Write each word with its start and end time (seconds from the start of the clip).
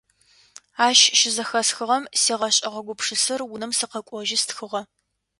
Ащ 0.87 0.99
щызэхэсхыгъэм 1.19 2.03
сигъэшӀыгъэ 2.21 2.81
гупшысэр 2.85 3.41
унэм 3.43 3.71
сыкъэкӀожьи 3.77 4.37
стхыгъэ. 4.43 4.81